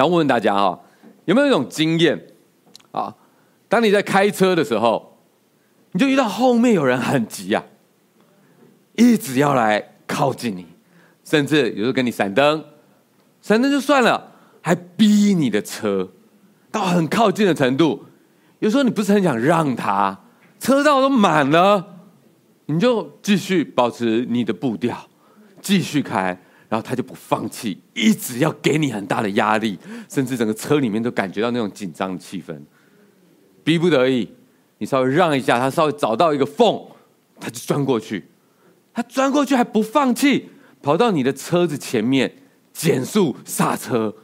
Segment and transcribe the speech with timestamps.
[0.00, 0.80] 想问问大家哈，
[1.26, 2.18] 有没有一种经验
[2.90, 3.14] 啊？
[3.68, 5.18] 当你在开车的时候，
[5.92, 7.62] 你就遇到后面有人很急啊，
[8.94, 10.64] 一直要来靠近你，
[11.22, 12.64] 甚至有时候跟你闪灯，
[13.42, 14.32] 闪灯就算了，
[14.62, 16.08] 还逼你的车
[16.72, 18.06] 到很靠近的程度。
[18.60, 20.18] 有时候你不是很想让他，
[20.58, 21.96] 车道都满了，
[22.64, 24.96] 你就继续保持你的步调，
[25.60, 26.40] 继续开。
[26.70, 29.76] 然后他就不放弃，一直要给你很大的压力，
[30.08, 32.58] 甚至整个车里面都感觉到那种紧张的气氛。
[33.64, 34.32] 逼不得已，
[34.78, 36.80] 你稍微让一下，他稍微找到一个缝，
[37.40, 38.28] 他就钻过去。
[38.94, 42.36] 他钻过去还不放弃，跑到你的车子前面
[42.72, 44.14] 减速刹车，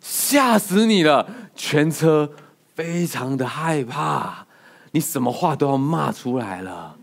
[0.00, 1.28] 吓死你了！
[1.56, 2.30] 全车
[2.74, 4.46] 非常的害怕，
[4.92, 6.96] 你什么话都要骂出来了。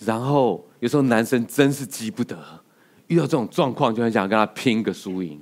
[0.00, 2.63] 然后有时候男生真是急不得。
[3.14, 5.40] 遇到这种状况，就很想跟他拼个输赢。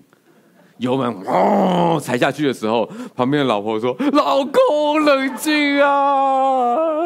[0.77, 7.05] 油门哇踩下去的时候，旁边的老婆说：“老公，冷静啊！”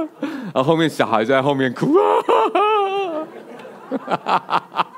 [0.53, 3.27] 然后后面小孩就在后面哭啊，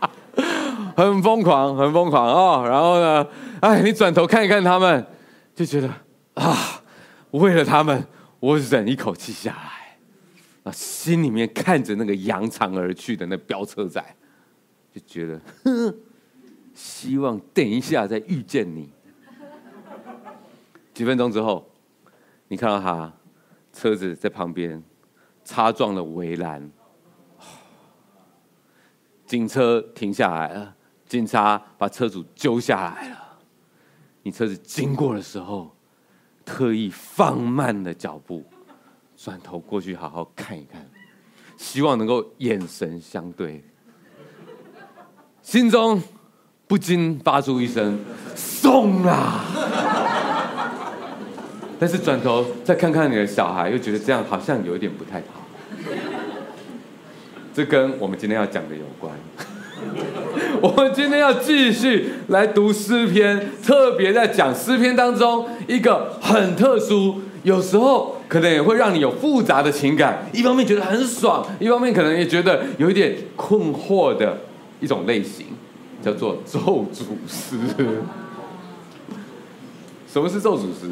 [0.96, 2.64] 很疯狂，很疯狂哦。
[2.66, 3.27] 然后呢，
[3.61, 5.05] 哎，你转头看一看他们，
[5.55, 5.91] 就觉得
[6.34, 6.56] 啊，
[7.33, 8.06] 为了他们，
[8.41, 9.98] 我忍一口气下来，
[10.62, 14.02] 啊，心里面看着那个扬长而去的那飙车仔。
[14.98, 15.94] 就觉得，
[16.74, 18.91] 希望等一下再遇见你。
[20.92, 21.70] 几分钟之后，
[22.48, 23.12] 你看到他
[23.72, 24.82] 车子在旁边
[25.44, 26.70] 擦撞了围栏，
[29.24, 33.38] 警车停下来了，警察把车主揪下来了。
[34.22, 35.70] 你车子经过的时候，
[36.44, 38.44] 特意放慢了脚步，
[39.16, 40.84] 转头过去好好看一看，
[41.56, 43.64] 希望能够眼神相对。
[45.50, 45.98] 心中
[46.66, 47.98] 不禁发出一声
[48.36, 49.46] “送啦”，
[51.80, 55.46] 但是转头再看看你的小孩，又觉得这样好像有一点不太好。
[57.55, 59.11] 这跟我们今天要讲的有关。
[60.61, 70.27] 我们今天要继续来读诗篇，特别在讲诗篇当中一个很特殊，有时候可能也会让你有复杂的情感。
[70.34, 74.40] 一方面觉得很爽，一方面可能也觉得有一点困惑的。
[74.80, 75.46] 一种类型
[76.02, 77.56] 叫做咒诅师。
[80.11, 80.90] 什么是咒诅师？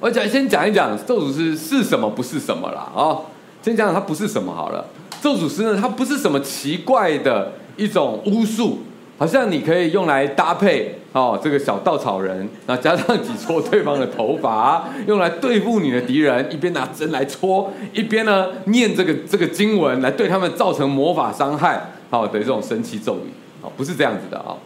[0.00, 2.92] 我讲先讲一讲咒诅师是什么，不是什么啦。
[2.94, 3.24] 哦，
[3.62, 4.84] 先讲讲它不是什么好了。
[5.22, 8.80] 咒诅师呢，它不是什么奇怪的一种巫术，
[9.16, 21.93] 好像你可以用来搭配哦，这个小稻草人，然后加上几撮对方的头发， 用来对付你的敌人，一边拿针来戳，一边呢念这个这个经文来对他们造成魔法伤害。
[22.10, 23.30] 好的这种神奇咒语，
[23.64, 24.56] 啊，不是这样子的啊。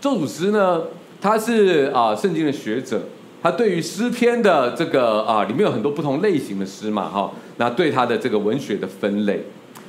[0.00, 0.82] 咒诅诗呢，
[1.20, 3.02] 他是啊圣经的学者，
[3.42, 9.44] 他对于诗篇的这个啊里面有很多不同类型的诗嘛，哈，那对他的这个文学的分类。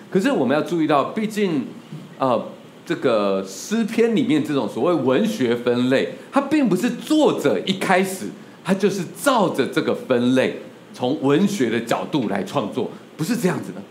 [0.10, 1.68] 可是我们要注意到，毕竟
[2.18, 2.40] 啊
[2.86, 8.26] 这个诗篇里面这种所谓文学分类，它并不是作者一开始
[8.64, 10.58] 他就是照着这个分类
[10.94, 13.82] 从文学的角度来创作，不是这样子的。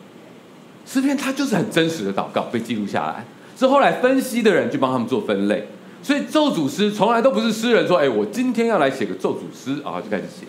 [0.90, 3.24] 诗篇它就是很真实的祷告被记录下来，
[3.56, 5.68] 是后来分析的人去帮他们做分类，
[6.02, 10.46] 所以咒诅诗从来都不是诗人说，哎，我今天要来写个咒诅诗啊，就开始写，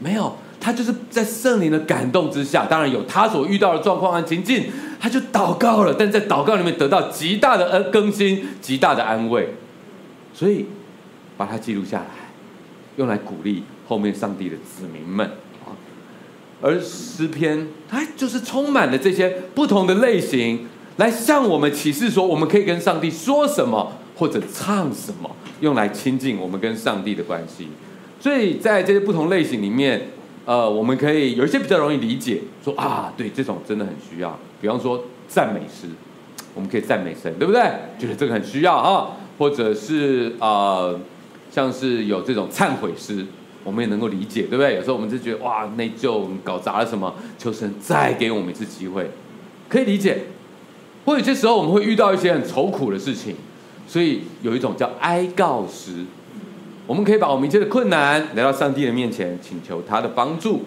[0.00, 4.64] 没有，他就是在圣灵的感动之下，当然有他所遇到的状况和情境，
[4.98, 9.50] 他就祷告了，但在祷告里面得到极大的恩更新，极大的安慰，
[10.34, 10.66] 所以
[11.36, 12.06] 把它记录下来，
[12.96, 15.30] 用来鼓励后面上帝的子民们。
[16.62, 25.30] 而诗篇，它就是充满了这些不同的类型，来向我们启示说，我们可以跟上帝说什么，或者唱什么，
[25.60, 27.68] 用来亲近我们跟上帝的关系。
[28.18, 30.08] 所以在这些不同类型里面，
[30.46, 34.38] 呃，我们可以有一些比较容易理解，说啊，对，这种真的很需要。
[34.60, 35.86] 比方说赞美诗，
[36.54, 37.60] 我们可以赞美神，对不对？
[37.98, 40.98] 觉得这个很需要啊，或者是呃，
[41.50, 43.26] 像是有这种忏悔诗。
[43.66, 44.76] 我们也能够理解，对不对？
[44.76, 49.10] 有时候我们就觉得哇，内疚，搞砸了什么，求神再给我们一次机会，
[49.68, 50.26] 可以理解。
[51.04, 53.34] 或有些时候我们会遇到一些很愁苦的事情，
[53.88, 56.04] 所以有一种叫哀告诗，
[56.86, 60.62] 我们可以把我们一切的困难来到上帝的面前，请求他的帮助。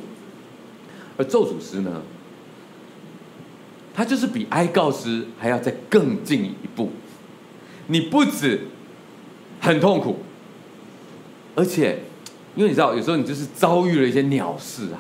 [1.16, 2.02] 而咒诅诗呢，
[3.94, 6.92] 它就是比哀告诗还要再更进一步。
[7.88, 8.68] 你不止
[9.62, 10.18] 很痛苦，
[11.56, 12.00] 而且。
[12.60, 15.00] 因为你知道，有时候你就是遭遇了一些鸟事啊，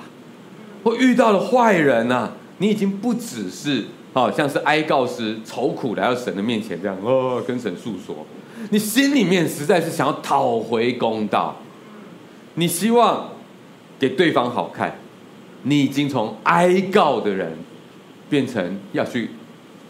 [0.81, 3.83] 或遇到了坏人、啊，你已经不只是
[4.13, 8.25] 好像是哀告诗愁苦来到神的面前这样哦，跟神诉说，
[8.69, 11.57] 你心里面实在是想要讨回公道，
[12.53, 13.29] 你希望
[13.99, 14.97] 给对方好看，
[15.63, 17.57] 你已经从哀告的人
[18.29, 19.31] 变成要去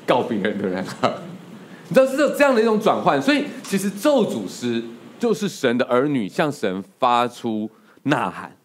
[0.07, 1.21] 告别人的人了。
[1.87, 4.83] 你知道是这样的一种转换，所以其实咒诅师
[5.19, 7.69] 就是神的儿女向神发出
[8.03, 8.55] 呐喊，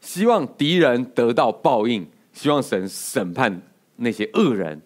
[0.00, 3.62] 希望敌人得到报应，希望神审判
[3.96, 4.80] 那些恶人，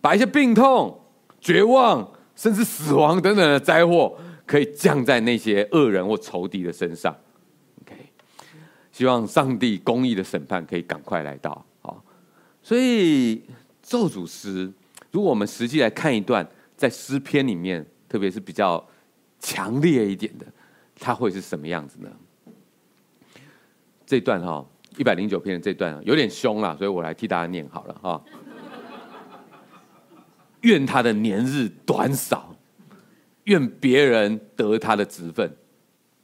[0.00, 1.00] 把一些病痛、
[1.40, 7.16] 绝望，甚至死亡等等的灾祸，可以降在那些恶人或仇敌的身上。
[7.82, 7.96] OK，
[8.92, 11.64] 希望上帝公义的审判可以赶快来到。
[11.80, 12.04] 好，
[12.62, 13.42] 所以
[13.82, 14.70] 咒诅师，
[15.10, 16.46] 如果我们实际来看一段。
[16.78, 18.86] 在诗篇里面，特别是比较
[19.40, 20.44] 强烈一点的，
[20.98, 22.10] 它会是什么样子呢？
[24.06, 24.64] 这段哈，
[24.96, 28.24] 一百零九篇的这段有点凶啦，所以我来替大家念好了哈。
[30.62, 32.54] 愿他的年日短少，
[33.44, 35.54] 愿别人得他的职分。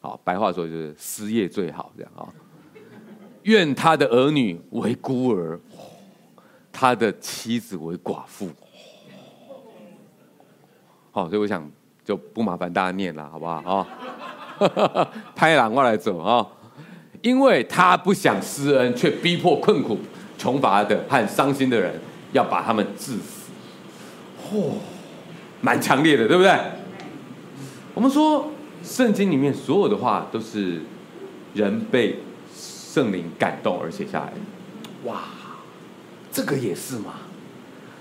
[0.00, 2.26] 好，白话说就是失业最好这样啊。
[3.42, 5.60] 愿他的儿女为孤儿，
[6.72, 8.48] 他的妻子为寡妇。
[11.10, 11.70] 好，所以我想
[12.04, 13.60] 就不麻烦大家念了，好不好？
[13.60, 13.86] 啊，
[15.34, 16.46] 拍狼过来走啊！
[17.22, 19.98] 因为他不想施恩，却逼迫困苦、
[20.36, 22.00] 穷乏的和伤心的人，
[22.32, 23.50] 要把他们治死。
[24.50, 24.72] 嚯，
[25.60, 26.52] 蛮强烈的，对不对？
[27.94, 28.50] 我们说
[28.82, 30.80] 圣经里面所有的话都是
[31.54, 32.18] 人被
[32.52, 35.10] 圣灵感动而写下来的。
[35.10, 35.20] 哇，
[36.32, 37.14] 这个也是嘛？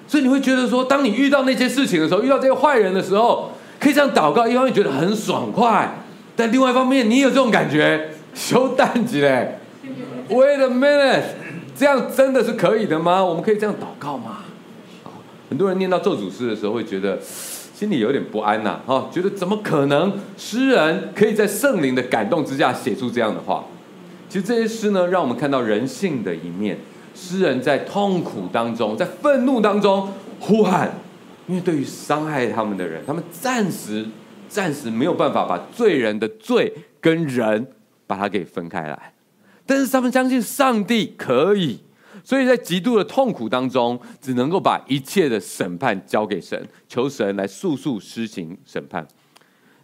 [0.07, 6.00] 所以你会觉得说，当你遇到那些事情的时候，遇到这些坏人的时候，可以这样祷告，一方面觉得很爽快，
[6.41, 9.59] 但另外一方面，你有这种感觉， 修蛋子嘞
[10.27, 11.21] ，Wait a minute，
[11.75, 13.23] 这样真的是可以的吗？
[13.23, 14.39] 我们可以这样祷告吗？
[15.49, 23.63] 很多人念到咒诅诗的时候，会觉得心里有点不安呐，哈，觉得怎么可能诗人可以在圣灵的感动之下写出这样的话？
[24.27, 26.79] 其实这些诗呢，让我们看到人性的一面。
[27.13, 30.09] 诗人在痛苦当中，在愤怒当中
[30.39, 30.89] 呼喊，
[31.45, 34.05] 因为对于伤害他们的人，他们暂时、
[34.51, 37.71] 暂时没有办法把罪人的罪跟人
[38.05, 39.13] 把它给分开来，
[39.65, 41.79] 但是他们相信上帝可以，
[42.21, 49.07] 所以在极度的痛苦当中，只能够把一切的审判交给神，求神来速速施行审判。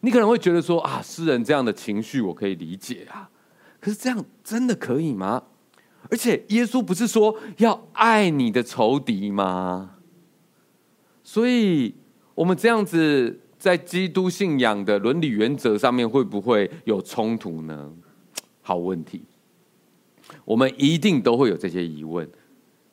[0.02, 3.30] 你可能会觉得说啊，诗人这样的情绪我可以理解啊，
[3.80, 5.44] 可是这样真的可以吗？
[6.10, 9.96] 而且耶稣不是说要爱你的仇敌吗？
[11.24, 11.96] 所以，
[12.36, 17.92] 我们这样子在基督信仰的伦理原则上面会不会有冲突呢？
[18.62, 19.24] 好问题，
[20.44, 22.27] 我们一定都会有这些疑问。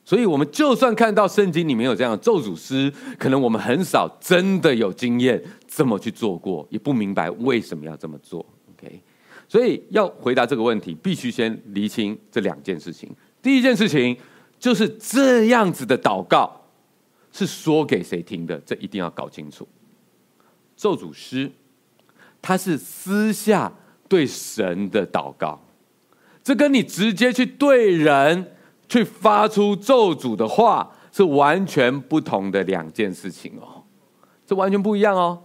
[0.05, 8.45] 所以，我们就算看到圣经里面有这样的咒诅诗，可能我们很少真的有经验这么去做过，也不明白为什么要这么做。
[8.75, 9.01] OK。
[9.49, 13.11] 所以要回答这个问题，必须先厘清这两件事情。
[13.43, 14.17] 第一件事情
[14.59, 16.51] 就是这样子的祷告
[17.33, 18.59] 是说给谁听的？
[18.67, 19.67] 这一定要搞清楚。
[20.85, 21.51] 咒诅诗，
[22.43, 23.73] 他是私下
[24.07, 25.59] 对神的祷告，
[26.43, 28.53] 这跟你直接去对人
[28.87, 33.83] 去发出咒诅的话是完全不同的两件事情哦，
[34.45, 35.45] 这完全不一样哦。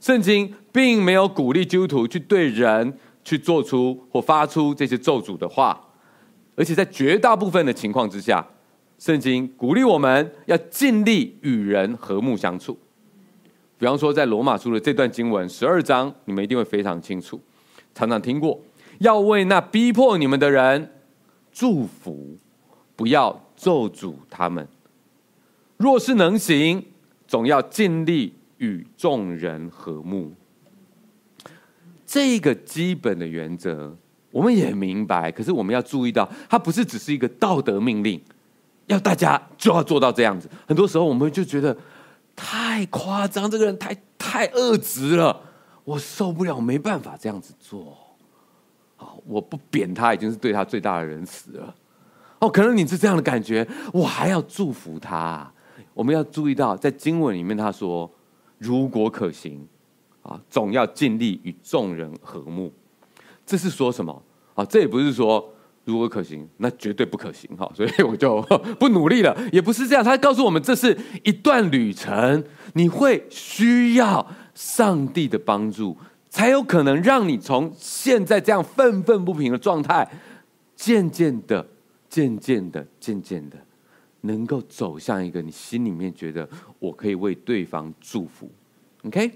[0.00, 2.98] 圣经并没有鼓励基督徒去对人。
[3.26, 5.80] 去做出或发出这些咒诅的话，
[6.56, 8.46] 而且在绝大部分的情况之下，
[8.98, 12.78] 圣经鼓励我们要尽力与人和睦相处。
[13.78, 17.40] 比方说，在罗马书的这段经文十二章，你们一定会非常清楚，
[17.94, 18.60] 常常听过，
[18.98, 20.92] 要为那逼迫你们的人
[21.52, 22.38] 祝福，
[22.96, 24.66] 不要咒诅他们。
[25.76, 26.84] 若是能行，
[27.26, 30.32] 总要尽力与众人和睦。
[32.06, 33.96] 这个基本的原则
[34.30, 38.20] 我们也明白，可是我们要注意到，它不是只是一个道德命令，
[38.86, 40.48] 要大家就要做到这样子。
[40.66, 41.76] 很多时候我们就觉得
[42.34, 45.40] 太夸张，这个人太太恶质了，
[45.84, 47.96] 我受不了，没办法这样子做。
[48.96, 51.74] 好，我不贬他已经是对他最大的仁慈了。
[52.40, 55.50] 哦，可能你是这样的感觉，我还要祝福他。
[55.92, 58.10] 我们要注意到，在经文里面他说，
[58.58, 59.66] 如果可行。
[60.24, 62.72] 啊，总要尽力与众人和睦，
[63.44, 64.22] 这是说什么？
[64.54, 65.53] 啊，这也不是说
[65.84, 68.40] 如果可行，那绝对不可行哈，所以我就
[68.80, 70.02] 不努力了，也不是这样。
[70.02, 75.96] 他告诉我们，这是一段旅程，你会需要上帝的帮助，
[76.30, 80.10] 才有可能让你从现在这样愤愤不平的状态，
[80.74, 81.66] 渐渐的、
[82.08, 83.56] 渐渐的、渐渐的，
[84.22, 86.48] 能够走向一个你心里面觉得
[86.78, 88.50] 我可以为对方祝福。
[89.04, 89.30] OK。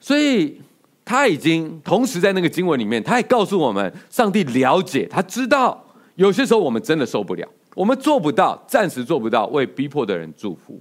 [0.00, 0.60] 所以
[1.08, 5.82] 他已经同时在那个经文里面，他也告诉我们，上帝了解，他知道
[6.16, 10.78] 有些时候我们真的受不了，我们做不到，暂时做不到为逼迫的人祝福。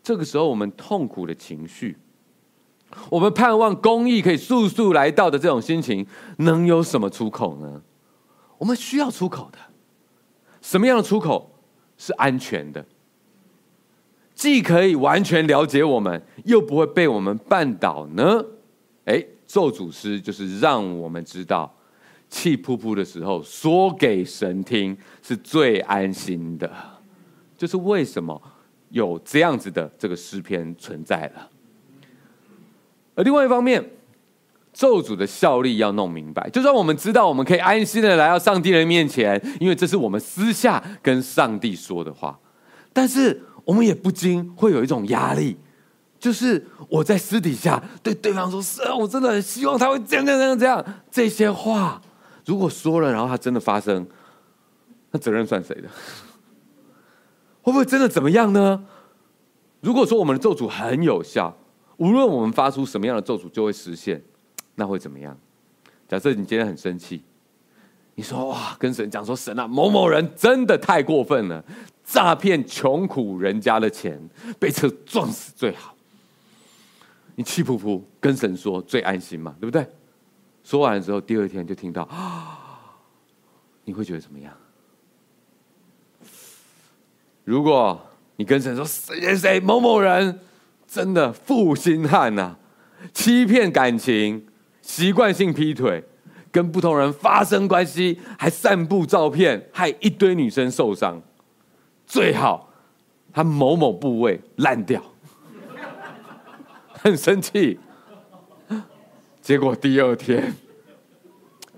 [0.00, 1.96] 这个时候，我们痛苦的情绪，
[3.10, 7.82] 我们盼望公义可以速速来到的这种心情，能有什么出口呢？
[8.58, 9.58] 我们需要出口的，
[10.62, 11.50] 什么样的出口
[11.96, 12.86] 是安全的？
[14.36, 18.44] 既可以完全了解我们，又不会被我们绊倒呢？
[19.06, 21.74] 哎，咒诅师就是让我们知道，
[22.30, 26.70] 气噗噗的时候说给神听是最安心的。
[27.56, 28.40] 就是为什么？
[28.90, 31.50] 有这样子的这个诗篇存在了，
[33.14, 33.84] 而另外一方面，
[34.72, 42.40] 咒诅的效力要弄明白，就让我们知道我们可以安心的来到上帝的面前，因为这是我们私下跟上帝说的话。
[42.94, 45.58] 但是我们也不禁会有一种压力，
[46.18, 52.00] 就是我在私底下对对方说：“是啊，我真的很希望他会这样这样这样这样。”这些话
[52.44, 54.06] 如果说了，然后他真的发生，
[55.10, 55.88] 那责任算谁的？
[57.62, 58.84] 会不会真的怎么样呢？
[59.80, 61.56] 如果说我们的咒诅很有效，
[61.98, 64.20] 无论我们发出什么样的咒诅就会实现，
[64.74, 65.38] 那会怎么样？
[66.08, 67.22] 假设你今天很生气，
[68.14, 71.62] 你说哇，跟神讲说神啊，某某人真的太过分了，
[72.02, 74.18] 诈骗穷苦人家的钱，
[74.58, 75.94] 被车撞死最好。
[77.38, 79.86] 你气噗噗跟神说最安心嘛，对不对？
[80.64, 82.58] 说完了之后，第二天就听到啊，
[83.84, 84.52] 你会觉得怎么样？
[87.44, 87.96] 如果
[88.34, 90.40] 你跟神说谁谁谁某某人
[90.84, 92.56] 真的负心汉呐，
[93.14, 94.44] 欺骗感情，
[94.82, 96.02] 习惯性劈腿，
[96.50, 101.22] 跟不同人发生关系，还散布照片，害一堆女生受伤，
[102.04, 102.68] 最好
[103.32, 105.00] 他某某部位烂掉，
[107.10, 107.78] 很生气。
[109.40, 110.54] 结果第二天，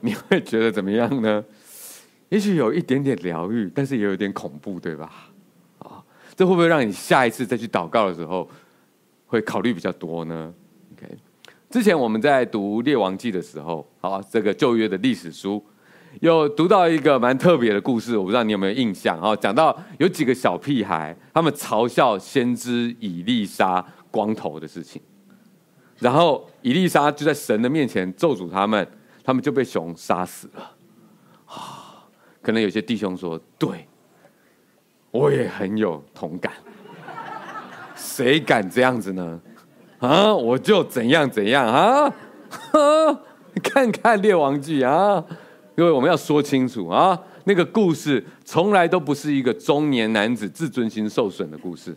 [0.00, 1.44] 你会觉得怎么样呢？
[2.28, 5.30] 也许有一点点疗愈，但是也有点恐怖，对吧？
[5.78, 6.02] 啊
[6.37, 8.49] 这会不会让你下一次再去祷告的时候，
[9.26, 10.52] 会考虑比较多呢
[10.94, 11.16] ？OK，
[11.68, 15.62] 之前我们在读《列王记》的时候，好，这个旧约的历史书，
[16.20, 19.37] 有读到一个蛮特别的故事，我不知道你有没有印象啊？
[19.37, 25.02] 讲到有几个小屁孩，他们嘲笑先知以利沙光头的事情，
[26.00, 28.87] 然后以利沙就在神的面前咒诅他们，
[29.23, 30.73] 他们就被熊杀死了。
[31.47, 32.04] 啊，
[32.42, 33.87] 可能有些弟兄说，对。
[35.12, 36.52] 我也很有同感，
[37.97, 39.40] 谁敢这样子呢？
[39.99, 42.14] 啊，我就怎样怎样啊！
[43.61, 45.25] 看看《列王记》啊，
[45.75, 51.92] 各位我们要说清楚啊，那个故事从来都不是一个中年男子自尊心受损的故事，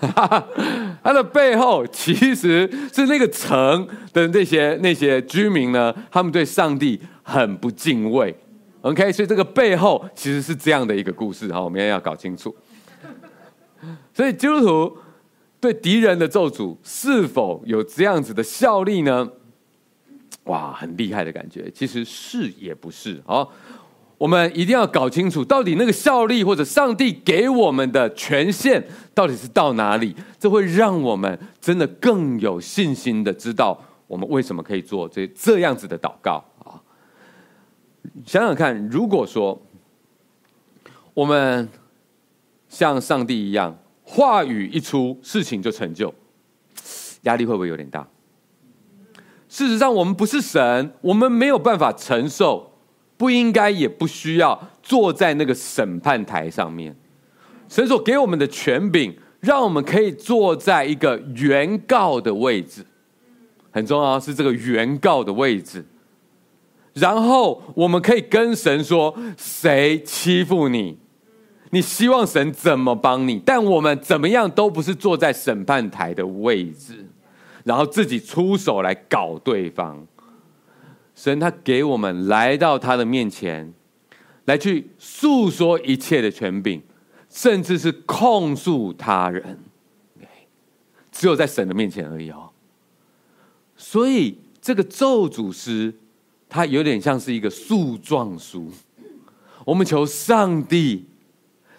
[1.02, 8.34] 他的背后其实是那个城的那些那些居民呢，他们对上帝很不敬畏。
[8.82, 12.54] OK，所以这个背后其实是这样的一个故事哈，我们也要搞清楚。
[14.14, 14.96] 所以基督徒
[15.60, 19.28] 对敌人的咒诅是否有这样子的效力呢？
[20.44, 21.70] 哇，很厉害的感觉。
[21.72, 23.46] 其实是也不是啊。
[24.18, 28.82] 我们一定要搞清楚，到底那个效力或者上帝给我们的权限
[29.12, 30.16] 到底是到哪里？
[30.38, 36.80] 这会让我们真的更有信心的知道我们为什么可以做这这样子的祷告啊。
[38.24, 39.60] 想想看，如果说
[41.12, 41.68] 我们
[42.68, 46.14] 像上帝一样，话语一出，事情就成就，
[47.22, 48.08] 压力会不会有点大？
[49.48, 52.75] 事实上，我们不是神，我们没有办法承受，
[53.16, 56.94] 不应该也不需要坐在那个审判台上面。
[57.68, 62.84] 神所给我们的权柄，让我们可以坐在一个原告的位置，
[63.70, 65.84] 很重要，是这个原告的位置。
[66.92, 70.96] 然后我们可以跟神说：“谁欺负你？
[71.70, 73.42] 你希望神怎么帮你？
[73.44, 77.04] 但我们怎么样都不是坐在审判台的位置，
[77.64, 80.06] 然后自己出手来搞对方。
[81.16, 83.74] 神他给我们来到他的面前，
[84.44, 86.80] 来去诉说一切的权柄，
[87.28, 89.58] 甚至是控诉他人。
[91.10, 92.50] 只有在神的面前而已哦。
[93.76, 95.92] 所以这个咒诅师。
[96.48, 98.70] 它有点像是一个诉状书，
[99.64, 101.04] 我们求上帝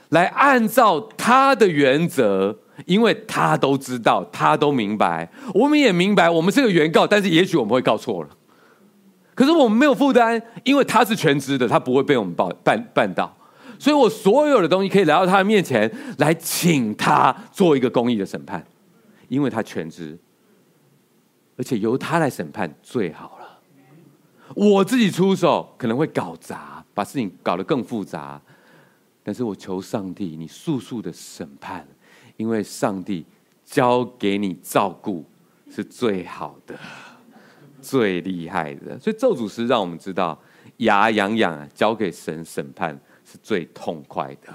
[0.09, 8.29] 来按照他的原则，因为他都知道，他都明白，我们也明白，我们是个原告，但是也许我们会告错了，
[9.37, 13.31] 可是我们没有负担，因为他是全职的，他不会被我们绊绊绊倒，
[13.77, 18.65] 所以我所有的东西可以来到他的面前，来请他做一个公益的审判，
[19.27, 20.17] 因为他全职。
[21.55, 23.59] 而且由他来审判最好了。
[24.55, 28.41] 我自己出手可能会搞砸，把事情搞得更复杂。
[29.23, 31.85] 但是我求上帝，你速速的审判，
[32.37, 33.23] 因为上帝
[33.63, 35.23] 交给你照顾
[35.69, 36.75] 是最好的、
[37.87, 38.99] 最厉害的。
[38.99, 40.37] 所以咒诅诗让我们知道，
[40.77, 44.53] 牙痒痒啊，交给神审判是最痛快的。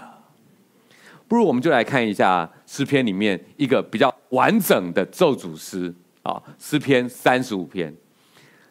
[1.27, 7.95] 不如我们就来看一下诗篇里面一个比较完整的咒诅诗啊，诗篇三十五篇，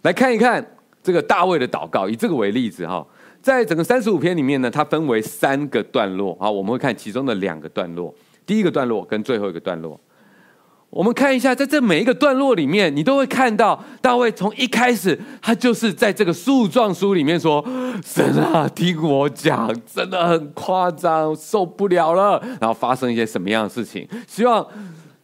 [0.04, 0.64] 来看一看
[1.02, 2.08] 这个大卫的祷告。
[2.08, 3.06] 以这个为例子哈。
[3.42, 6.38] 在整个三十五篇里面呢，它分为三个段落。
[6.40, 8.14] 啊，我们会看其中的两个段落，
[8.46, 10.00] 第一个段落跟最后一个段落。
[10.92, 17.66] 我们看一下，在这每一个段落里面，你都会看到大卫从一开始，他就是在这个诉状书里面说
[18.06, 24.08] ：“神啊，听我讲，真的很夸张，受不了了。”然后发生一些什么样的事情？
[24.28, 24.64] 希望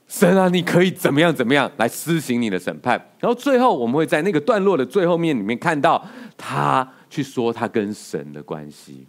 [0.08, 2.94] 神啊，你可以怎么样怎么样来施行你的审判。
[3.20, 6.04] 然后最后，我们会在那个段落的最后面里面看到
[6.36, 6.88] 他。
[7.10, 9.08] 去说他跟神的关系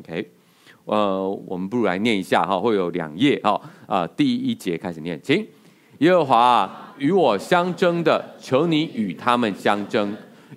[0.00, 0.28] ，OK，
[0.84, 5.46] 呃，我们不如来念一下哈，会有两页哈，啊，第一节开始念，请
[5.98, 10.08] 耶和华与我相争的，求你与他们相争；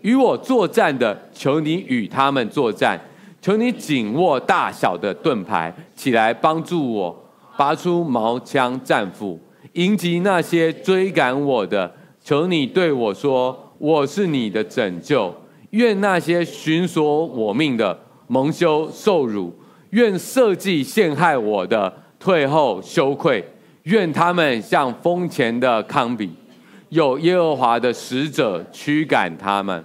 [0.02, 3.00] 与我作战的，求你与他们作战。
[3.42, 7.24] 求你紧握大小的盾牌，起来帮助我，
[7.58, 9.40] 拔出矛枪战斧，
[9.74, 11.90] 迎击那些追赶我的。
[12.22, 15.34] 求你对我说，我是你的拯救。
[15.70, 19.58] 愿那些寻索我命的蒙羞受辱，
[19.92, 23.42] 愿设计陷害我的退后羞愧，
[23.90, 26.30] 愿他们像风前的糠秕，
[26.90, 29.84] 有耶和华的使者驱赶他们。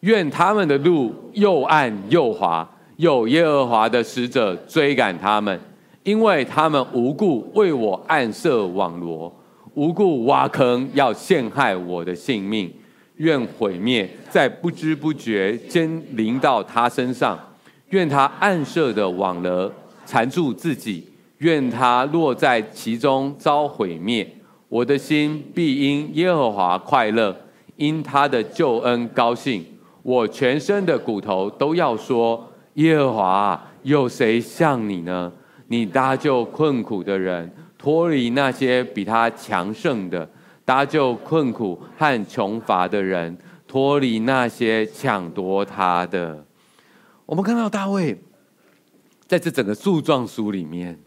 [0.00, 5.58] 愿他们的路又暗又滑，有耶和华的使者追赶他们，
[6.02, 9.32] 因为他们无故为我暗设网罗，
[9.74, 12.72] 无故挖坑要陷害我的性命。
[13.18, 17.38] 愿毁灭在不知不觉间临到他身上，
[17.90, 19.72] 愿他暗设的网罗
[20.04, 21.06] 缠住自己，
[21.38, 24.28] 愿他落在其中遭毁灭。
[24.68, 27.36] 我的心必因耶和华快乐，
[27.76, 29.64] 因他的救恩高兴。
[30.02, 35.32] 我全身的骨头都要说：耶和华，有谁像你呢？
[35.68, 40.28] 你搭救困苦的人，脱离那些比他强盛的。
[40.64, 46.44] 搭救困苦和穷乏的人，脱离那些抢夺他的。
[47.24, 48.18] 我们看到大卫
[49.28, 50.98] 在这整个诉状书里面，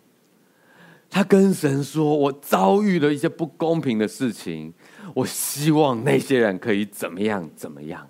[1.09, 4.73] 他跟神说：“我遭遇了一些不公平的事情，
[5.15, 8.07] 我希望那些人可以怎么样怎么样。”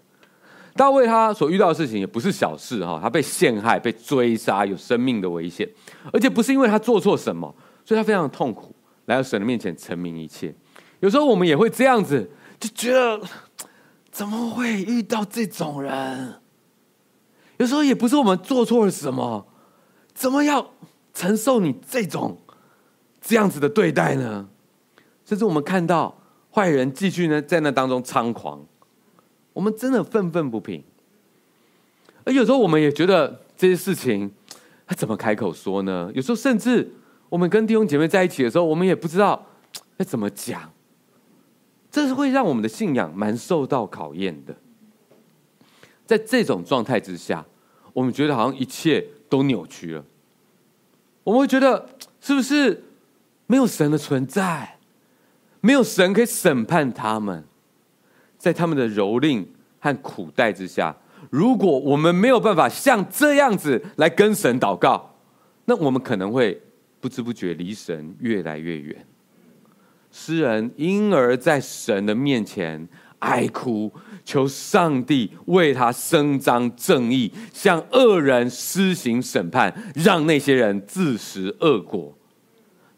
[0.75, 5.67] 大卫他所遇到的事情也不是小事哈，他被陷害、被追杀，有生命的危险，
[6.13, 8.73] 而且不是因为他做错什么，所以他非常痛苦，
[9.05, 10.53] 来到神的面前陈明一切。
[10.99, 13.19] 有时候我们也会这样子，就觉得
[14.11, 16.35] 怎么会遇到这种人？
[17.57, 19.47] 有时候也不是我们做错了什么，
[20.13, 20.73] 怎么要
[21.13, 22.37] 承受你这种
[23.29, 24.49] 这样子的对待呢？
[25.23, 26.19] 甚至我们看到
[26.51, 28.65] 坏人继续呢在那当中猖狂，
[29.53, 30.83] 我们真的愤愤不平。
[32.23, 34.31] 而有时候我们也觉得这些事情
[34.87, 36.11] 他怎么开口说呢？
[36.15, 36.91] 有时候甚至
[37.29, 39.45] 我们跟弟兄姐妹在一起的时候，我们也不知道
[39.97, 40.73] 要怎么讲。
[41.91, 44.55] 这是会让我们的信仰蛮受到考验的。
[46.07, 47.45] 在这种状态之下，
[47.93, 50.03] 我们觉得好像一切都扭曲了。
[51.23, 51.87] 我们会觉得，
[52.19, 52.85] 是不是
[53.49, 54.77] 没有神的存在？
[55.59, 57.43] 没有神可以审判他们，
[58.37, 59.43] 在他们的蹂躏
[59.79, 60.95] 和苦待之下，
[61.31, 65.15] 如果我们没有办法像这样子来跟神祷告，
[65.65, 66.61] 那我们可能会
[67.01, 69.03] 不知不觉离神越来越远。
[70.11, 73.91] 诗人因而在神的面前哀哭，
[74.23, 82.15] 求上帝为他伸张正义，向恶人施行审判，让那些人自食恶果。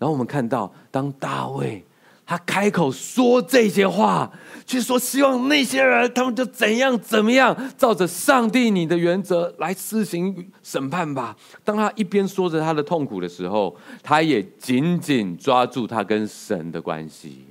[0.02, 1.86] 然后我们看到，当大卫。
[2.26, 4.32] 他开口说这些话，
[4.66, 11.36] 去说希望那些人他们就怎样怎么样，照着上帝你的原则来施行审判吧。
[11.64, 17.46] 当他一边说着他的痛苦的时候，他也紧紧抓住他跟神的关系，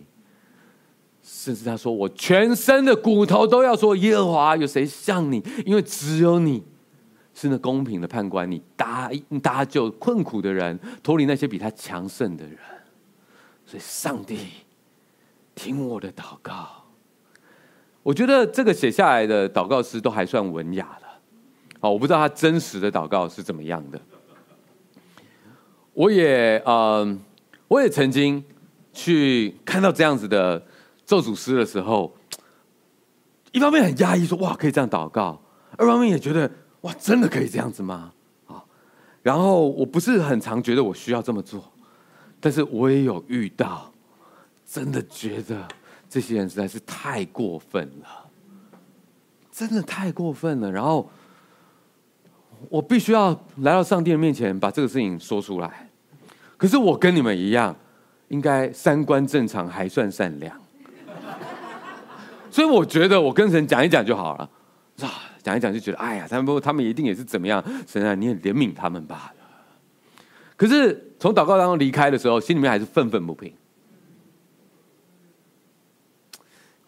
[1.23, 5.41] 甚至他说：“我全身的骨头都要说耶和华，有谁像你？
[5.67, 6.63] 因为只有你
[7.41, 9.11] 是那公平的判官，你搭
[9.43, 12.59] 搭救困苦的人，脱离那些比他强盛的人。
[13.65, 14.39] 所以，上帝。”
[15.53, 16.87] 听我的祷告，
[18.03, 21.07] 我觉得这个写下来的祷告诗都还算文雅的。
[21.81, 24.01] 好，我不知道他真实的祷告是怎么样的。
[25.93, 27.21] 我也嗯、
[27.69, 28.43] 我也曾经
[28.95, 30.65] 去看到这样子的
[31.05, 32.17] 咒诅诗的时候，
[33.53, 35.39] 一方面很压抑，说哇可以这样祷告；
[35.77, 36.51] 二方面也觉得
[36.83, 38.13] 哇真的可以这样子吗？
[38.47, 38.63] 啊，
[39.23, 41.63] 然后我不是很常觉得我需要这么做，
[42.41, 43.93] 但是我也有遇到，
[44.67, 45.69] 真的觉得
[46.09, 48.09] 这些人实在是太过分了，
[49.53, 50.73] 真的太过分了。
[50.73, 51.11] 然后
[52.69, 55.89] 我必须要来到上帝的面前，把这个事情说出来。
[56.57, 57.75] 可是我跟你们一样，
[58.29, 60.59] 应该三观正常，还算善良。
[62.51, 64.51] 所以我觉得我跟神讲一讲就好了，
[64.97, 67.63] 是吧，讲一讲就觉得，哎呀，他们不，他们一定也是怎么样？
[67.87, 69.33] 神啊，你也怜悯他们吧。
[70.57, 73.53] 可是从祷告当中离开的时候，心里面还是愤愤不平。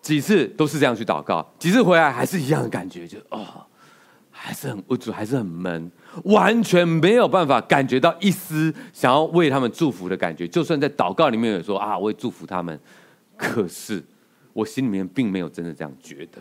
[0.01, 3.65] 几次都是这样去祷告，几次回来还是一样的感觉，就哦，
[4.31, 5.91] 还是很无助，还是很闷，
[6.25, 10.47] 完全没有办法感觉到一丝想要为他们祝福的感觉。
[10.47, 12.79] 就算在祷告里面有说啊，我会祝福他们，
[13.37, 14.03] 可是。
[14.55, 16.38] 我心里面并没有真的这样觉得。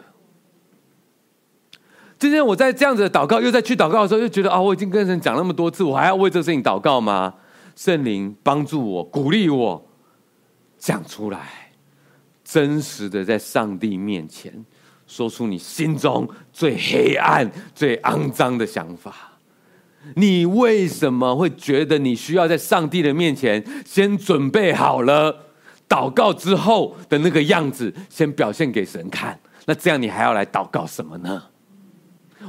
[2.22, 7.34] 今天我在这样子的祷告，又在去祷告的时候，又觉得啊，我已经跟神讲那么多次，我还要为这个事情祷告吗？
[7.76, 9.84] 圣灵帮助我，鼓励我
[10.78, 11.72] 讲出来，
[12.44, 14.64] 真实的在上帝面前
[15.08, 19.32] 说出你心中最黑暗、最肮脏的想法。
[20.16, 25.36] 你为什么会觉得你需要在上帝的面前先准备好了？
[25.90, 29.40] 祷告之后的那个样子，先表现给神看。
[29.66, 31.42] 那这样你还要来祷告什么呢？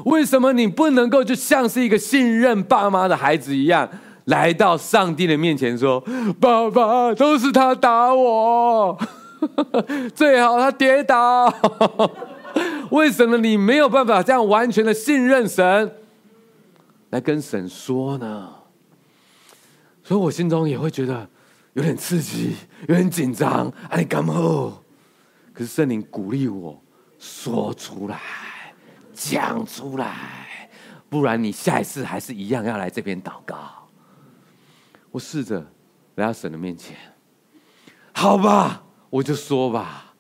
[0.05, 3.89] 为什么你不能够就像是一个信任爸妈的孩子一样，
[4.27, 6.01] 来到上帝的面前说
[6.41, 8.99] ：“爸爸，都是他打我，
[10.15, 11.53] 最好他跌倒。
[12.91, 15.93] ”为什么你没有办法这样完全的信任神，
[17.11, 18.49] 来跟神说呢？
[20.05, 21.29] 所以我心中也会觉得。
[21.75, 22.55] 有点刺激，
[22.87, 24.35] 有点紧张，哎，干嘛？
[25.55, 26.79] 可是圣灵鼓励我
[27.19, 28.21] 说出来，
[29.13, 30.71] 讲出来，
[31.09, 33.57] 不然你下一次还是一样要来这边祷告。
[35.11, 35.65] 我试着
[36.15, 36.97] 来到神的面前，
[38.13, 40.15] 好吧，我就说吧，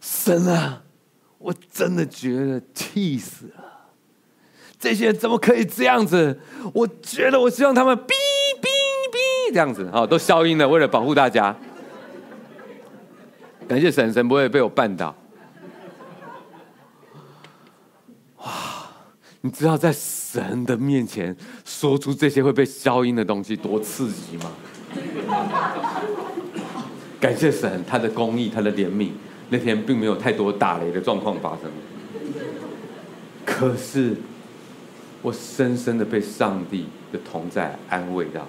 [0.00, 0.82] 神啊，
[1.38, 3.90] 我真的觉得气死了，
[4.78, 6.40] 这些人怎么可以这样子？
[6.72, 8.14] 我觉得我希望他们逼。
[9.52, 11.54] 这样子好，都消音了，为了保护大家。
[13.68, 15.14] 感谢神，神不会被我绊倒。
[19.42, 24.52] 你知道在神的面前说出这些会被消音的东西多刺激吗？
[27.20, 29.10] 感谢神，他的公义，他的怜悯，
[29.50, 31.70] 那天并没有太多打雷的状况发生。
[33.44, 34.16] 可是，
[35.22, 38.46] 我深深的被上帝的同在安慰到。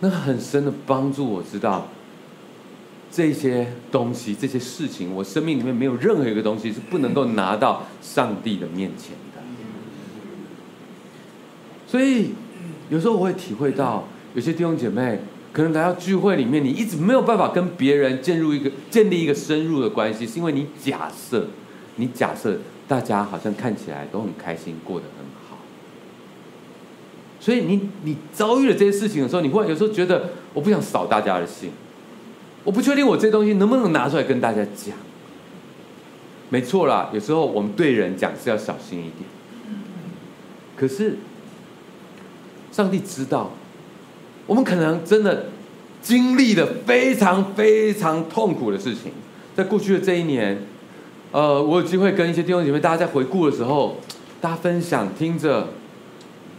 [0.00, 1.88] 那很深的帮助，我知道
[3.12, 9.42] 这些东西、这些事情，我生命里面没有任何一个东西是不能够拿到上帝的面前的。
[11.86, 12.30] 所以
[12.88, 15.20] 有时候我会体会到，有些弟兄姐妹
[15.52, 21.48] 可能来到聚会里面，你一直没有办法跟别人建入一个建立一个深入的关系，是因为你假设，
[21.96, 25.58] 你假设大家好像看起来都很开心，过得很好。
[27.38, 31.70] 所以你你遭遇了这些事情的时候，你会有时候觉得我不想扫大家的兴，
[32.64, 34.94] 我不确定我这东西能不能拿出来跟大家讲。
[36.48, 39.24] 没错啦，有时候我们对人讲是要小心一点。
[40.76, 41.16] 可是
[42.70, 43.52] 上帝知道，
[44.46, 45.46] 我们可能真的
[46.02, 49.12] 经历了非常非常痛苦的事情。
[49.56, 50.58] 在过去的这一年，
[51.30, 53.96] 呃，我有机会跟一些弟兄姐妹，大家在回顾的时候，
[54.40, 55.68] 大家分享听着。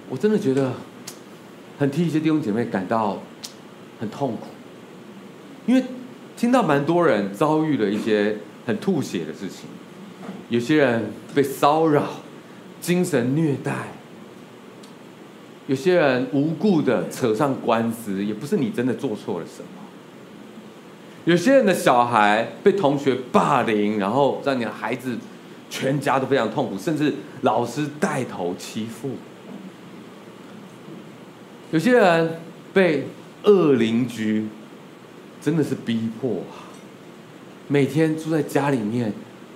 [0.09, 0.73] 我真的觉得
[1.79, 3.19] 很替一些弟兄姐妹感到
[3.99, 4.47] 很痛苦，
[5.65, 5.84] 因为
[6.36, 9.65] 听到蛮多人遭遇了一些很吐血的事情，
[10.49, 12.04] 有些人被骚扰、
[12.82, 13.93] 精神虐待，
[15.67, 19.67] 有些人无故的扯上官司，也不是你真的做错了什么，
[21.26, 25.17] 有些人的小孩被同学霸凌，然后让你的孩子
[25.69, 29.12] 全家都非常痛苦，甚至老师带头欺负。
[31.71, 32.41] 有些人
[32.73, 33.08] 被
[33.43, 34.47] 恶邻居
[35.43, 36.71] 真的是逼迫啊，
[37.67, 39.12] 每天住在家里面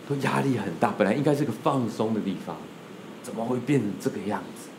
[0.10, 0.94] 都压力很大。
[0.98, 2.58] 本来应该是个放松的地方，
[3.24, 4.70] 怎么会变成这个样子？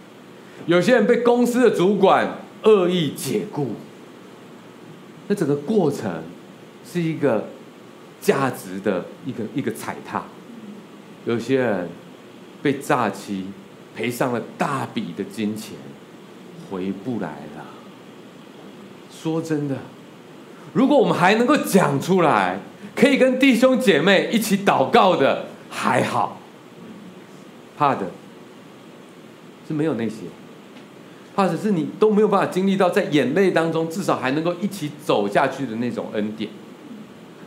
[0.67, 3.69] 有些人被公司的主管恶意解雇，
[5.29, 6.23] 那整个过程
[6.85, 7.49] 是一个
[8.21, 10.25] 价值的一个一个踩踏。
[11.25, 11.89] 有些人
[12.63, 13.47] 被诈欺，
[13.97, 15.75] 赔上了大笔的金钱。
[16.71, 17.65] 回不来了。
[19.11, 19.79] 说真的，
[20.73, 22.59] 如果我们还能够讲出来，
[22.95, 26.39] 可以跟弟兄姐妹一起祷告的，还好。
[27.77, 28.07] 怕的
[29.67, 30.17] 是没有那些，
[31.37, 36.51] 怕的是你都没有办法经历到在眼泪当中，至少还能够一起走下去的那种恩典。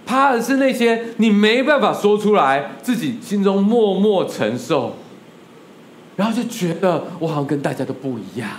[0.06, 4.96] 怕的是那些你没办法说出来，自己心中默默承受，
[6.16, 8.50] 然后就觉得我好像跟大家都不一样。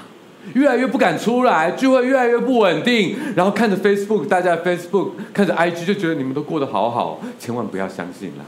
[0.55, 8.45] 越来越不敢出来，聚会越来越不稳定，然后看着 Facebook，大家 Facebook 看着 IG，就觉得你们都过得好好，千万不要相信啦。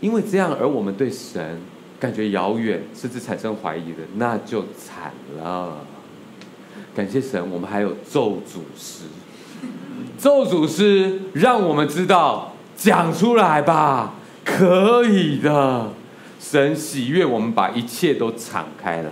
[0.00, 1.60] 因为这样，而我们对神
[2.00, 5.78] 感觉遥远，甚至产生怀疑的，那就惨了。
[6.94, 9.04] 感谢神，我们还有咒诅师，
[10.18, 14.14] 咒诅师让我们知道，讲出来吧，
[14.44, 15.92] 可以的。
[16.42, 19.10] 神喜悦我们把一切都敞开来，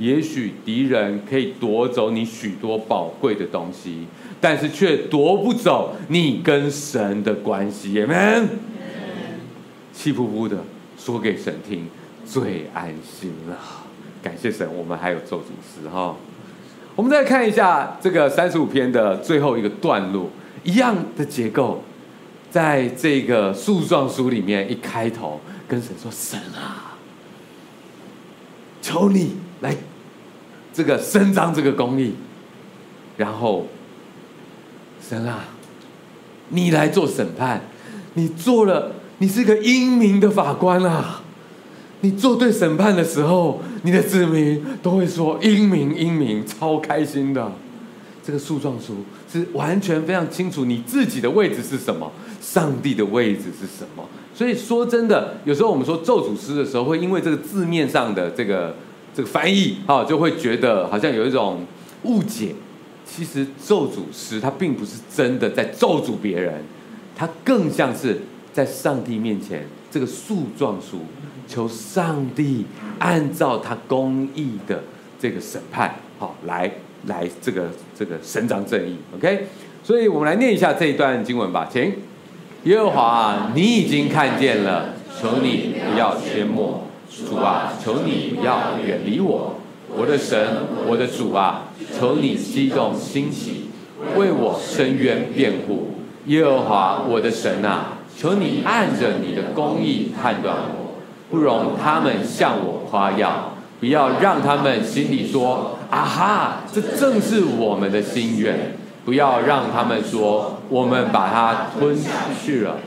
[0.00, 4.04] 也许敌人可以夺走你许多宝贵的东西，
[4.40, 7.94] 但是却夺不走你跟神的关系。
[7.94, 8.48] Amen。
[9.92, 10.58] 气呼呼的
[10.98, 11.86] 说给神听，
[12.26, 13.56] 最安心了。
[14.20, 16.16] 感谢神，我们还有咒诅师哈。
[16.96, 20.28] 我们再看一下这个三十五篇的最后一个段落，
[20.64, 21.80] 一样的结构，
[22.50, 25.40] 在这个诉状书里面一开头。
[25.68, 26.96] 跟神说：“神啊，
[28.80, 29.76] 求你来
[30.72, 32.14] 这个伸张这个公义，
[33.16, 33.66] 然后
[35.00, 35.44] 神啊，
[36.50, 37.62] 你来做审判，
[38.14, 41.22] 你做了，你是个英明的法官啊！
[42.02, 47.50] 你做对审判的时候，你的子民都会说英明英明，超开心的。
[48.26, 48.96] 这个诉状书
[49.30, 52.10] 是完全非常清楚你自己的位置是什么，
[52.40, 58.74] 上帝的位置是什么。”所以说真的，有时候我们说咒诅师的时候，会因为这个字面上的这个
[59.14, 61.64] 这个翻译，啊，就会觉得好像有一种
[62.02, 62.54] 误解。
[63.08, 66.60] 其实咒诅师他并不是真的在咒诅别人，
[67.14, 68.20] 他更像是
[68.52, 71.02] 在上帝面前这个诉状书，
[71.46, 72.66] 求上帝
[72.98, 74.82] 按照他公义的
[75.18, 76.70] 这个审判，好来
[77.06, 77.64] 来这个
[77.98, 78.96] 这个伸张正义。
[79.16, 79.46] OK，
[79.82, 81.92] 所以我们来念一下这一段经文吧，请。
[82.64, 86.82] 耶和华，你已经看见了，求你不要缄默。
[87.08, 89.54] 主啊，求你不要远离我。
[89.96, 90.38] 我的神，
[90.86, 93.70] 我的主啊，求你激动兴起，
[94.16, 95.92] 为我伸冤辩护。
[96.26, 100.96] 耶和华，我的神啊，求你按着你的公义判断我，
[101.30, 108.76] 不容他们向我夸耀，不要让他们心里说：啊哈，这正是我们的心愿。
[109.04, 112.10] 不要让他们说我们把他吞下
[112.42, 112.78] 去了。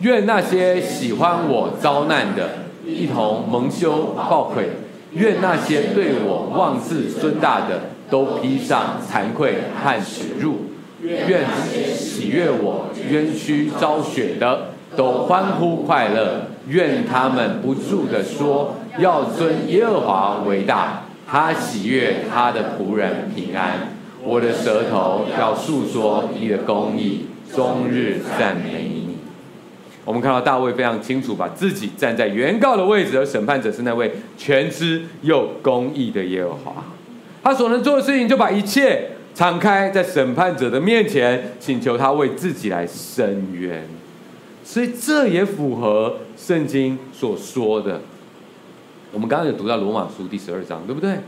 [0.00, 2.48] 愿那些喜欢我遭难的，
[2.84, 4.64] 一同蒙羞抱愧；
[5.12, 10.72] 愿那些对我妄自尊大的，都披上惭愧和耻辱。
[11.02, 11.44] 愿
[11.94, 16.46] 喜悦我冤屈遭雪的，都欢呼快乐。
[16.66, 23.94] 愿他们不住的说：要尊耶和华为大，他喜悦他的仆人平安。
[24.22, 29.16] 我的舌头要述说你的公义，终日赞美你。
[30.04, 36.84] 我们看到大卫非常清楚，把自己站在原告的位置，而审判者是那位全知又公义的耶和华。
[37.44, 43.86] 他所能做的事情，就把一切敞开在审判者的面前，请求他为自己来伸冤。
[44.64, 48.00] 所以这也符合圣经所说的。
[49.12, 51.18] 我们刚刚有读到罗马书第十二章，对不对？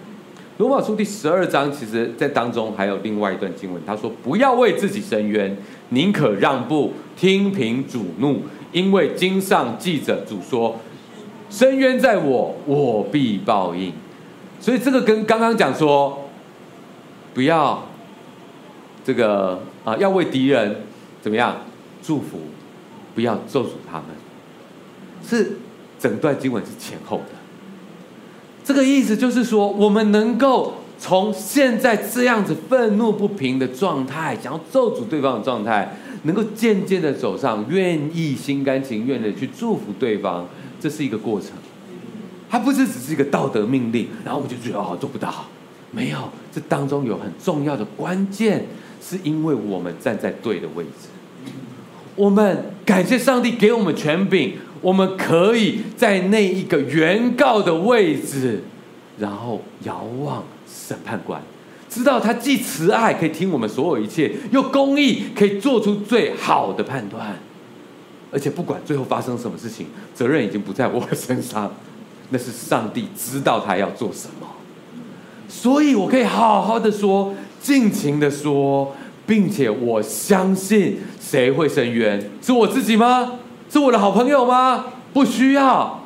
[0.59, 5.57] 罗马书第十二章，其实在当中还有另外一段经文，他说：“不要为自己伸冤，
[5.88, 10.77] 宁可让步，听凭主怒，因为经上记着主说
[11.51, 13.92] ：‘伸冤在我，我必报应。’
[14.61, 16.29] 所以这个跟刚刚讲说，
[17.35, 17.88] 不要
[19.03, 20.83] 这个啊，要为敌人
[21.21, 21.57] 怎么样
[22.03, 22.38] 祝福，
[23.14, 24.07] 不要咒诅他们，
[25.27, 25.57] 是
[25.99, 27.25] 整段经文是前后的。”
[28.64, 40.46] 这个意思就是说，我们能够从现在这样子愤怒不平的状态，想要咒诅对方的状态，能够渐渐的走上愿意心甘情愿的去祝福对方，
[40.81, 41.51] 这是一个过程。
[42.48, 45.46] 它不是只是一个道德命令，然后我们就觉得哦做不到，
[45.90, 46.18] 没有，
[46.55, 48.66] 这当中有很重要的关键，
[49.03, 51.09] 是因为我们站在对的位置，
[52.14, 54.55] 我们感谢上帝给我们权柄。
[54.83, 58.62] 我们可以在那一个原告的位置，
[59.18, 61.40] 然后遥望审判官，
[61.88, 67.38] 知道他既慈爱可以听我们所有一切，又公义可以做出最好的判断，
[68.33, 71.73] 而且不管最后发生什么事情，责任已经不在我身上，
[72.31, 74.47] 那是上帝知道他要做什么，
[75.49, 82.31] 所以我可以好好的说，尽情的说，并且我相信谁会伸冤？
[82.42, 83.38] 是我自己吗？
[83.73, 84.85] 是我的好朋友吗？
[85.15, 86.03] 不需要。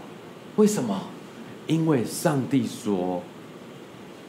[0.55, 1.01] 为什么？
[1.67, 3.25] 因为上帝说：“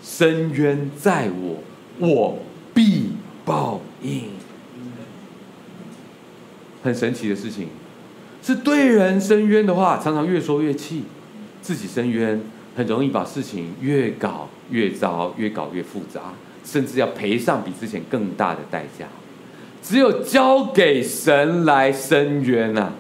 [0.02, 1.60] 伸冤在我，
[2.00, 2.40] 我
[2.74, 3.12] 必
[3.46, 4.24] 报应。”
[6.82, 7.68] 很神奇的事情，
[8.42, 11.04] 是对人伸冤的话，常常越说越气；
[11.62, 12.42] 自己伸冤，
[12.76, 16.34] 很容易把事情越搞越糟，越搞越复杂，
[16.66, 19.06] 甚至要赔上比之前更大的代价。
[19.84, 22.94] 只有交给神来伸冤啊，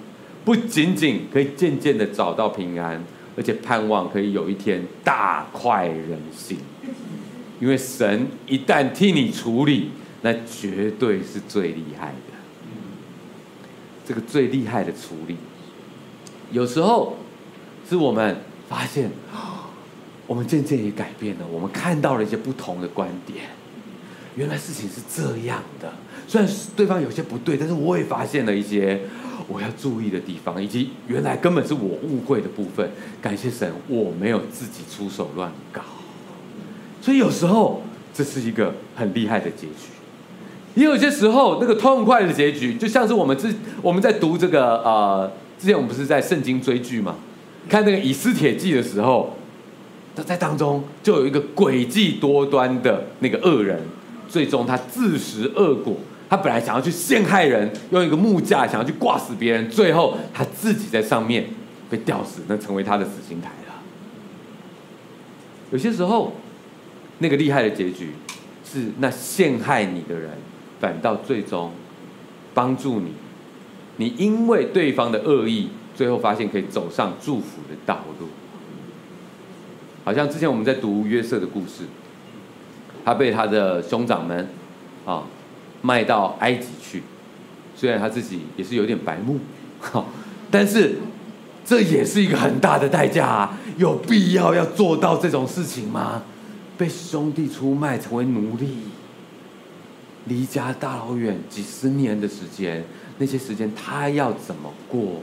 [0.47, 3.03] 不仅仅可以渐渐的找到平安。
[3.35, 6.57] 而且盼望可以有一天大快人心，
[7.59, 9.91] 因为神一旦替你处理，
[10.23, 12.33] 那绝对是最厉害的。
[14.07, 15.37] 这个最厉害的处理，
[16.51, 17.15] 有时候
[17.87, 19.11] 是我们发现，
[20.25, 23.45] 我们渐渐也改变了，我们看到了一些不同的观点。
[24.37, 25.91] 原来事情是这样的，
[26.27, 29.01] 虽然对方有些不对，但是我也发现了一些。
[29.49, 32.85] 我要注意的地方，以及原来根本是我误会的部分，
[33.21, 35.81] 感谢神，我没有自己出手乱搞。
[37.01, 37.81] 所以有时候
[38.13, 39.87] 这是一个很厉害的结局，
[40.75, 47.15] 也有些时候那个痛快的结局，就像是我们之我们在读这个呃，之前我们不是在圣经追剧嘛，
[47.69, 49.37] 看那个以斯帖记的时候，
[50.13, 53.79] 他在当中就有一个诡计多端的那个恶人，
[54.27, 55.95] 最终他自食恶果。
[56.29, 61.45] 他本来想要去陷害人，用一个木架想要去挂死别人，最后他自己在上面
[61.89, 63.75] 被吊死，那成为他的死刑台了。
[65.71, 66.33] 有些时候，
[67.19, 68.09] 那个厉害的结局
[68.65, 70.31] 是那陷害你的人，
[70.81, 71.71] 反倒最终
[72.53, 73.13] 帮助你，
[73.95, 78.27] 你因为对方的恶意，最后发现可以走上祝福的道路。
[80.03, 81.83] 好像之前我们在读约瑟的故事，
[83.07, 84.49] 他被他的兄长们
[85.05, 85.23] 啊。
[85.83, 87.03] 卖到埃及去，
[87.75, 89.39] 虽然他自己也是有点白目，
[89.79, 90.03] 哈
[90.49, 90.95] 但是
[91.63, 93.57] 这也是一个很大的代价啊！
[93.77, 96.23] 有必要要做到这种事情吗？
[96.77, 98.79] 被兄弟出卖成为奴隶，
[100.25, 102.83] 离家大老远几十年的时间，
[103.19, 105.21] 那些时间他要怎么过？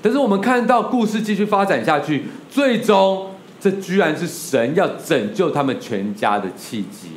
[0.00, 7.08] 但是我们看到故事继续发展下去，最终这居然是神要拯救他们全家的契机。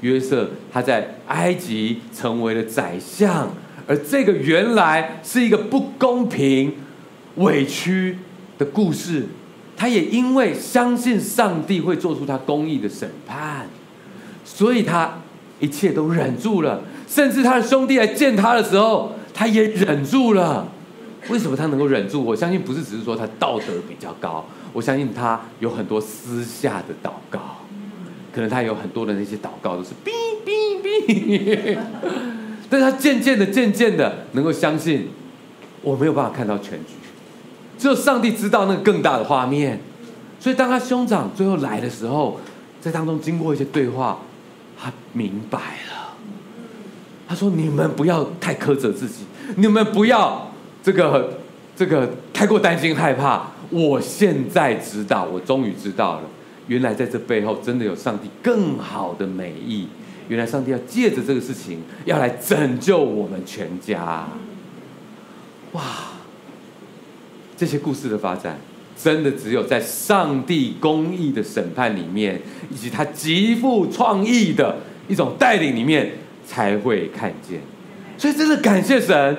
[0.00, 3.48] 约瑟他在埃及成为了宰相，
[3.86, 6.74] 而这个原来是一个不公平、
[7.36, 8.18] 委屈
[8.58, 9.26] 的故事，
[9.76, 13.66] 他也因为相信上帝会做出他公义的审判，
[14.44, 15.18] 所以他
[15.60, 20.68] 一切都忍住了，甚至他的兄弟来见他的时候，他也忍住了。
[21.28, 22.22] 为什么他能够忍住？
[22.24, 27.57] 我相信不是只是说他道德比较高，我相信他有很多私下的祷告。
[28.38, 30.12] 可能他有很多的那些祷告都是哔
[30.46, 31.76] 哔哔，
[32.70, 35.08] 但他渐渐的、渐渐的能够相信，
[35.82, 36.92] 我没有办法看到全局，
[37.76, 39.80] 只有上帝知道那个更大的画面。
[40.38, 42.38] 所以当他兄长最后来的时候，
[42.80, 44.20] 在当中经过一些对话，
[44.80, 46.14] 他明白了。
[47.26, 49.24] 他说：“你们不要太苛责自己，
[49.56, 50.48] 你们不要
[50.80, 51.40] 这个
[51.74, 53.48] 这个太过担心害怕。
[53.70, 56.22] 我现在知道，我终于知道了。”
[56.68, 59.88] 原来在这背后真的有上帝更好的美意。
[60.28, 64.28] 原来上帝要借着这个事情，要来拯救我们全家。
[65.72, 65.82] 哇！
[67.56, 68.56] 这些故事的发展，
[68.96, 74.76] 真的只有在上帝公义的审判里面，以及他极富创意的
[75.08, 76.12] 一种带领里面，
[76.46, 77.60] 才会看见。
[78.16, 79.36] 所以真的感谢神，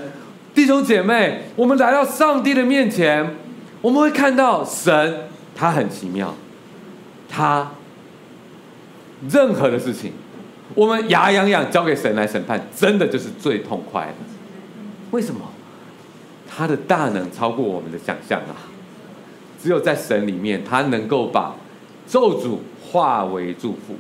[0.53, 3.35] 弟兄姐妹，我们来到上帝的面前，
[3.81, 6.35] 我们会看到神，他很奇妙。
[7.29, 7.71] 他
[9.31, 10.11] 任何的事情，
[10.73, 14.13] 我们牙痒痒交给神来审判，真的就是最痛快的。
[15.11, 15.41] 为什么？
[16.47, 18.67] 他的大能超过我们的想象啊！
[19.61, 21.55] 只有在神里面，他能够把
[22.07, 23.95] 咒诅化为祝福。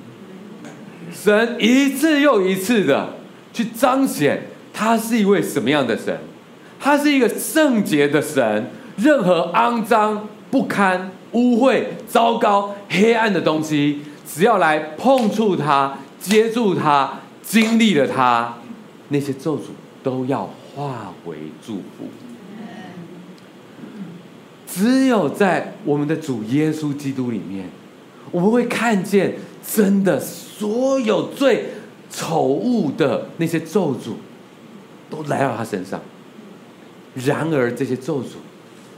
[1.13, 3.13] 神一次又一次的
[3.53, 6.17] 去彰显他是一位什么样的神？
[6.79, 11.11] 他是一个圣洁的神，任何肮脏不堪。
[11.33, 18.55] 污秽、糟糕、黑暗的东西，只要来碰触它、接触它、经历了它，
[19.09, 19.61] 那些咒诅
[20.01, 22.09] 都要化为祝福。
[24.65, 27.69] 只有在我们的主耶稣基督里面，
[28.31, 29.35] 我们会看见
[29.67, 31.65] 真的所有最
[32.09, 34.13] 丑恶的那些咒诅，
[35.09, 35.99] 都来到他身上。
[37.15, 38.35] 然而，这些咒诅。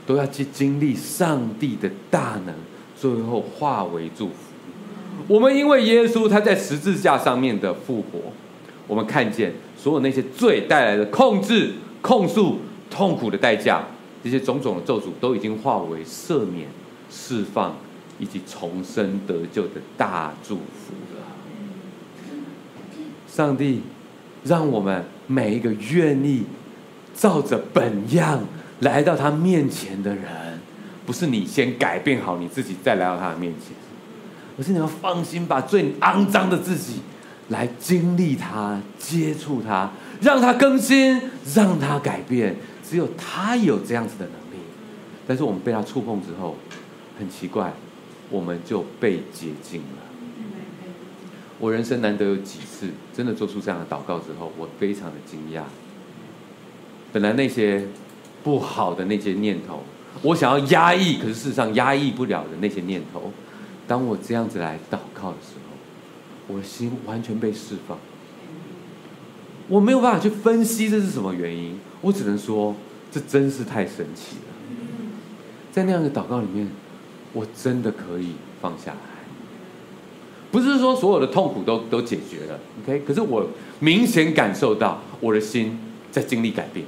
[0.06, 2.54] 都要去经历上帝的大能，
[2.98, 4.34] 最后化为祝福。
[5.28, 8.32] 我们因为耶稣他在十字架上面的复活，
[8.86, 12.58] 我们看见所有那些罪带来的控制、控诉、
[12.90, 13.84] 痛苦的代价，
[14.24, 16.66] 这些种种的咒诅都已经化为赦免、
[17.10, 17.76] 释放
[18.18, 21.26] 以及重生得救的大祝福了。
[23.28, 23.82] 上帝
[24.44, 26.42] 让我们每一个愿意
[27.14, 28.40] 照着本样
[28.82, 30.60] 来到他面前的人，
[31.04, 33.74] 不是你先改变好你自己再来到他的面前。
[34.58, 37.00] 而是你要放心，把最肮脏的自己
[37.48, 41.18] 来经历它、接触它，让它更新，
[41.54, 42.54] 让它改变。
[42.86, 44.62] 只有他有这样子的能力。
[45.26, 46.56] 但是我们被他触碰之后，
[47.18, 47.72] 很奇怪，
[48.28, 50.02] 我们就被洁净了。
[51.58, 55.62] 我人生难得有几次真的做出这样的祷告之后，我非常的惊讶。
[57.10, 57.86] 本来那些
[58.42, 59.82] 不好的那些念头，
[60.22, 63.32] 我想要压抑，可是事实上压抑不了的那些念头。
[63.86, 67.98] 当我这样子来祷告的时候，我的心完全被释放。
[69.68, 72.74] 我没有办法去分析这是什么原因，我只能说
[73.10, 74.52] 这真是太神奇了。
[75.70, 76.68] 在那样的祷告里面，
[77.32, 78.98] 我真的可以放下来。
[80.50, 83.02] 不是说所有的痛苦都都解决了，OK？
[83.06, 83.46] 可是我
[83.78, 85.78] 明显感受到我的心
[86.10, 86.84] 在经历改变。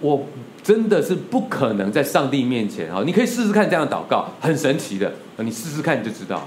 [0.00, 0.26] 我。
[0.60, 3.02] 真的是不可能在上帝面前啊！
[3.06, 5.10] 你可以试试看这样祷告，很神奇的。
[5.38, 6.46] 你试试看你就知道。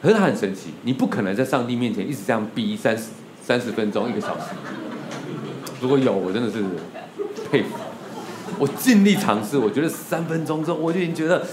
[0.00, 3.08] 可是它很神奇，你不可能在上帝面前一直这样逼三十
[3.42, 4.44] 三十分钟一个小时。
[5.82, 6.64] 如果有，我真的是
[7.50, 7.68] 佩服。
[8.58, 11.44] 我尽力尝试，我觉得三分钟之后我就已经觉得，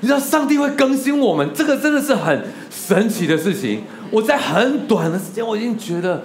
[0.00, 3.84] 你知道上帝会更新我们，这个真的是很神奇的事情。
[4.10, 6.24] 我在很短的时间，我已经觉得。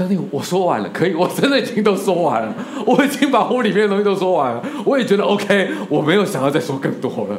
[0.00, 2.54] 上帝，我说完了，可以，我真的已经都说完了，
[2.86, 7.38] 我已经把我里面的东西都说完了，我也觉得 OK，我没有想要再说更多了。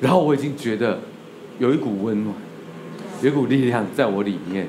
[0.00, 0.98] 然后我已经觉得
[1.60, 2.34] 有一股温暖，
[3.22, 4.66] 有一股力量在我里面，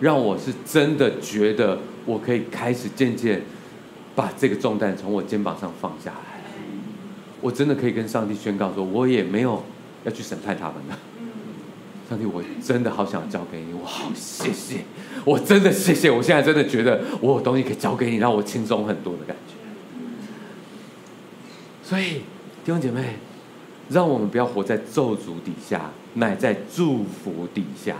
[0.00, 3.40] 让我是真的觉得我可以开始渐渐
[4.14, 6.40] 把这个重担从我肩膀上放下来。
[7.40, 9.62] 我真的可以跟上帝宣告说，我也没有
[10.04, 10.98] 要去审判他们了。
[12.08, 14.84] 上帝，我真的好想交给你，我好谢谢，
[15.24, 19.54] 我真的谢谢，我现在真的觉得我有东西可以交给你，让我轻松很多的感觉。
[21.82, 22.22] 所以
[22.64, 23.16] 弟兄姐妹，
[23.88, 27.96] 让我们不要活在咒诅底下，乃在祝福底下。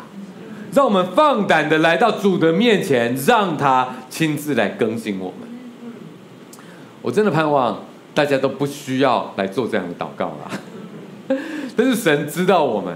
[0.73, 5.49] 让我们放胆的来到主的面前，让他亲自来更新我们。
[7.03, 7.85] 我真的盼望
[8.15, 10.51] 大家都不需要来做这样的祷告了，
[11.77, 12.95] 但是神知道我们。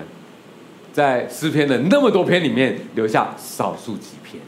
[0.93, 4.43] 在诗篇的那么多篇里面，留下少数几篇。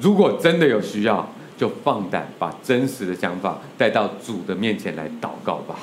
[0.00, 5.76] 如果真的有需要，就放胆把真实的想法带到主的面前来祷告吧。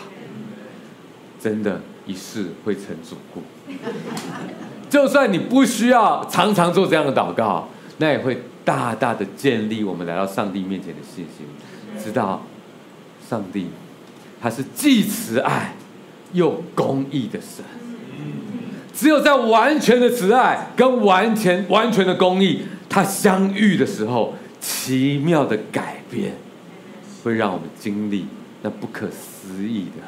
[1.40, 3.44] 真的，一世会成主顾。
[4.90, 7.68] 就算你不需要常常做这样的祷告，
[7.98, 11.46] 那也会大大的建立我们来到上帝面前的信心。
[12.04, 12.42] 知道
[13.30, 13.68] 上帝
[14.42, 15.76] 他是既慈爱
[16.34, 17.64] 又公义的神。
[18.98, 26.34] 只有在完全的慈爱跟完全完全的公义，它相遇的时候，奇妙的改变
[27.24, 28.26] 会让我们经历
[28.64, 30.02] 那不可思议的，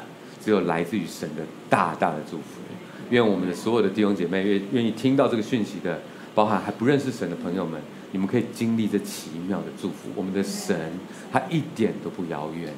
[0.44, 2.42] 只有来自于神的大大的祝福。
[3.10, 6.00] 愿我们的所有的弟兄姐妹愿愿意听到这个讯息的，
[6.34, 7.80] 包含还不认识神的朋友们，
[8.12, 10.08] 你们可以经历这奇妙的祝福。
[10.14, 10.76] 我们的神，
[11.32, 12.72] 他一点都不遥远。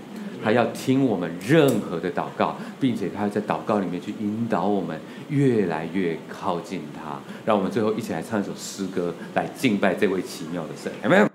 [0.45, 7.20] 他要听我们任何的祷告，并且他要在祷告里面去引导我们越来越靠近他。
[7.47, 11.32] 让我们最后一起来唱一首诗歌，来敬拜这位奇妙的神，有没有？